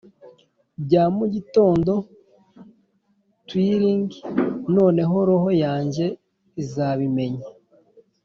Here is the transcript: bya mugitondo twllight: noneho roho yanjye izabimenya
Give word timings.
bya 0.83 1.03
mugitondo 1.15 1.93
twllight: 3.47 4.11
noneho 4.75 5.15
roho 5.29 5.49
yanjye 5.63 6.05
izabimenya 6.61 7.45